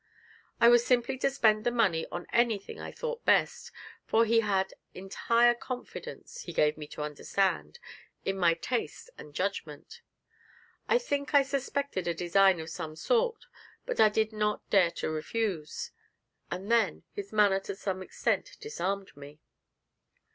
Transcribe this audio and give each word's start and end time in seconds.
I 0.59 0.67
was 0.67 0.83
simply 0.83 1.15
to 1.19 1.29
spend 1.29 1.63
the 1.63 1.69
money 1.69 2.07
on 2.11 2.25
anything 2.33 2.79
I 2.79 2.91
thought 2.91 3.23
best, 3.23 3.71
for 4.03 4.25
he 4.25 4.39
had 4.39 4.73
entire 4.95 5.53
confidence, 5.53 6.41
he 6.41 6.53
gave 6.53 6.75
me 6.75 6.87
to 6.87 7.03
understand, 7.03 7.77
in 8.25 8.35
my 8.35 8.55
taste 8.55 9.11
and 9.19 9.35
judgment. 9.35 10.01
I 10.87 10.97
think 10.97 11.35
I 11.35 11.43
suspected 11.43 12.07
a 12.07 12.15
design 12.15 12.59
of 12.59 12.71
some 12.71 12.95
sort, 12.95 13.45
but 13.85 13.99
I 13.99 14.09
did 14.09 14.33
not 14.33 14.67
dare 14.71 14.89
to 14.89 15.11
refuse, 15.11 15.91
and 16.49 16.71
then 16.71 17.03
his 17.11 17.31
manner 17.31 17.59
to 17.59 17.75
some 17.75 18.01
extent 18.01 18.57
disarmed 18.59 19.15
me. 19.15 19.39